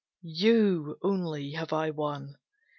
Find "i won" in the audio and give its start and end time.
1.73-2.39